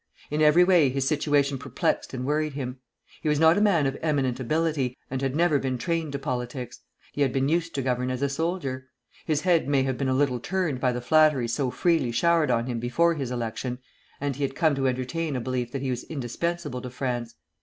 In 0.31 0.41
every 0.41 0.63
way 0.63 0.89
his 0.89 1.07
situation 1.07 1.59
perplexed 1.59 2.11
and 2.11 2.25
worried 2.25 2.53
him. 2.53 2.79
He 3.21 3.29
was 3.29 3.39
not 3.39 3.55
a 3.55 3.61
man 3.61 3.85
of 3.85 3.99
eminent 4.01 4.39
ability, 4.39 4.97
and 5.11 5.21
had 5.21 5.35
never 5.35 5.59
been 5.59 5.77
trained 5.77 6.11
to 6.13 6.17
politics. 6.17 6.79
He 7.13 7.21
had 7.21 7.31
been 7.31 7.47
used 7.47 7.75
to 7.75 7.83
govern 7.83 8.09
as 8.09 8.23
a 8.23 8.27
soldier. 8.27 8.87
His 9.27 9.41
head 9.41 9.67
may 9.67 9.83
have 9.83 9.99
been 9.99 10.09
a 10.09 10.15
little 10.15 10.39
turned 10.39 10.79
by 10.79 10.91
the 10.91 11.01
flatteries 11.01 11.53
so 11.53 11.69
freely 11.69 12.11
showered 12.11 12.49
on 12.49 12.65
him 12.65 12.79
before 12.79 13.13
his 13.13 13.29
election, 13.29 13.77
and 14.19 14.35
he 14.37 14.41
had 14.43 14.55
come 14.55 14.73
to 14.73 14.87
entertain 14.87 15.35
a 15.35 15.39
belief 15.39 15.71
that 15.71 15.83
he 15.83 15.91
was 15.91 16.03
indispensable 16.05 16.81
to 16.81 16.89
France. 16.89 17.35